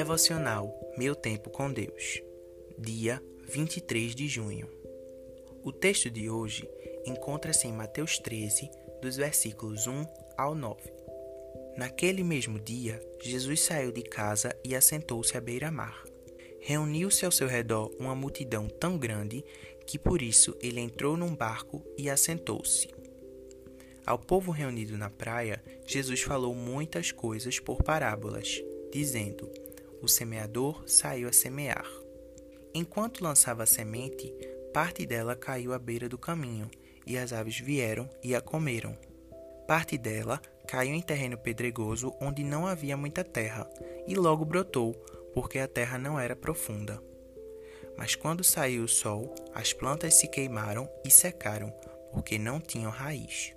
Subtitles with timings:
[0.00, 2.22] Devocional Meu Tempo com Deus,
[2.78, 4.66] dia 23 de junho.
[5.62, 6.66] O texto de hoje
[7.04, 8.70] encontra-se em Mateus 13,
[9.02, 10.06] dos versículos 1
[10.38, 10.90] ao 9.
[11.76, 16.02] Naquele mesmo dia, Jesus saiu de casa e assentou-se à beira-mar.
[16.60, 19.44] Reuniu-se ao seu redor uma multidão tão grande
[19.86, 22.88] que por isso ele entrou num barco e assentou-se.
[24.06, 29.59] Ao povo reunido na praia, Jesus falou muitas coisas por parábolas, dizendo:
[30.02, 31.86] o semeador saiu a semear.
[32.74, 34.32] Enquanto lançava a semente,
[34.72, 36.70] parte dela caiu à beira do caminho,
[37.06, 38.96] e as aves vieram e a comeram.
[39.66, 43.68] Parte dela caiu em terreno pedregoso onde não havia muita terra,
[44.06, 44.92] e logo brotou,
[45.34, 47.02] porque a terra não era profunda.
[47.96, 51.70] Mas quando saiu o sol, as plantas se queimaram e secaram,
[52.12, 53.52] porque não tinham raiz.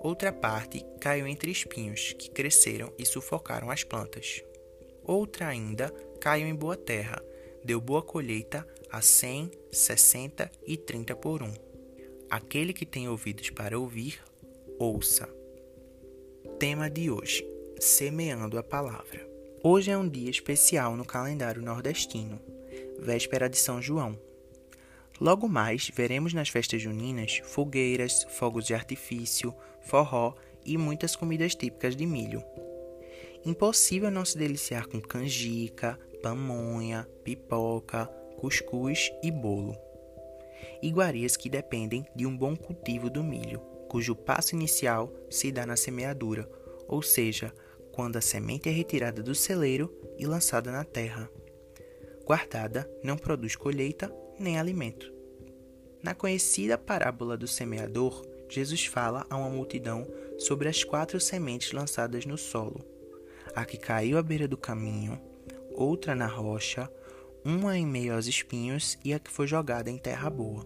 [0.00, 4.42] Outra parte caiu entre espinhos, que cresceram e sufocaram as plantas.
[5.08, 7.18] Outra ainda caiu em boa terra,
[7.64, 11.50] deu boa colheita a cem, sessenta e trinta por um.
[12.28, 14.22] Aquele que tem ouvidos para ouvir,
[14.78, 15.26] ouça.
[16.58, 17.42] Tema de hoje:
[17.80, 19.26] Semeando a Palavra.
[19.64, 22.38] Hoje é um dia especial no calendário nordestino,
[22.98, 24.18] véspera de São João.
[25.18, 30.34] Logo mais, veremos nas festas juninas fogueiras, fogos de artifício, forró
[30.66, 32.44] e muitas comidas típicas de milho.
[33.44, 39.76] Impossível não se deliciar com canjica, pamonha, pipoca, cuscuz e bolo.
[40.82, 45.76] Iguarias que dependem de um bom cultivo do milho, cujo passo inicial se dá na
[45.76, 46.50] semeadura,
[46.88, 47.52] ou seja,
[47.92, 51.30] quando a semente é retirada do celeiro e lançada na terra.
[52.24, 55.12] Guardada, não produz colheita nem alimento.
[56.02, 60.06] Na conhecida parábola do semeador, Jesus fala a uma multidão
[60.38, 62.97] sobre as quatro sementes lançadas no solo
[63.58, 65.20] a que caiu à beira do caminho,
[65.72, 66.88] outra na rocha,
[67.44, 70.64] uma em meio aos espinhos e a que foi jogada em terra boa.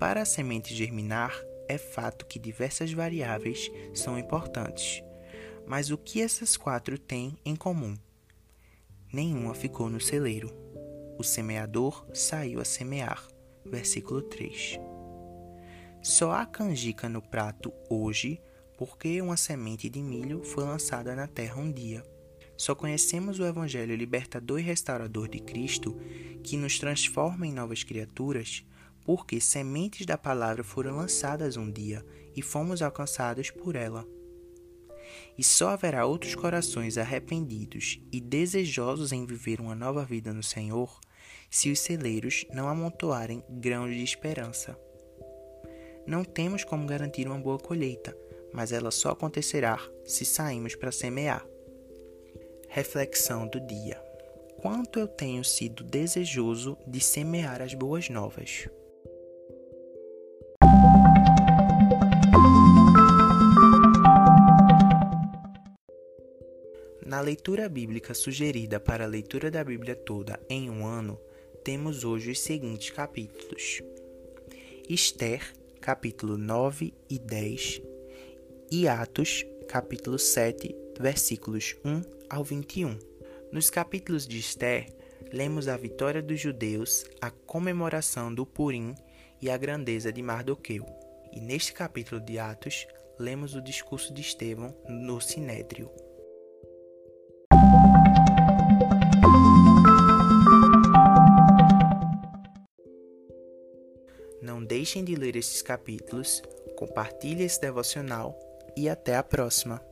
[0.00, 1.32] Para a semente germinar,
[1.68, 5.00] é fato que diversas variáveis são importantes,
[5.64, 7.96] mas o que essas quatro têm em comum?
[9.12, 10.52] Nenhuma ficou no celeiro.
[11.18, 13.28] O semeador saiu a semear.
[13.64, 14.80] Versículo 3.
[16.02, 18.42] Só há canjica no prato hoje
[18.84, 22.04] porque uma semente de milho foi lançada na terra um dia.
[22.56, 25.96] Só conhecemos o Evangelho libertador e restaurador de Cristo,
[26.42, 28.66] que nos transforma em novas criaturas,
[29.04, 32.04] porque sementes da palavra foram lançadas um dia
[32.34, 34.04] e fomos alcançados por ela.
[35.38, 40.98] E só haverá outros corações arrependidos e desejosos em viver uma nova vida no Senhor
[41.48, 44.76] se os celeiros não amontoarem grãos de esperança.
[46.04, 48.12] Não temos como garantir uma boa colheita,
[48.52, 51.46] mas ela só acontecerá se sairmos para semear.
[52.68, 54.00] Reflexão do dia:
[54.60, 58.68] Quanto eu tenho sido desejoso de semear as boas novas.
[67.04, 71.20] Na leitura bíblica sugerida para a leitura da Bíblia toda em um ano,
[71.62, 73.82] temos hoje os seguintes capítulos:
[74.88, 75.42] Esther,
[75.80, 77.82] capítulo 9 e 10,
[78.74, 82.00] e Atos, capítulo 7, versículos 1
[82.30, 82.98] ao 21.
[83.52, 84.90] Nos capítulos de Esther,
[85.30, 88.94] lemos a vitória dos judeus, a comemoração do Purim
[89.42, 90.86] e a grandeza de Mardoqueu.
[91.34, 92.86] E neste capítulo de Atos,
[93.18, 95.90] lemos o discurso de Estevão no Sinédrio.
[104.40, 106.40] Não deixem de ler esses capítulos,
[106.74, 108.34] compartilhe esse devocional
[108.76, 109.91] e até a próxima!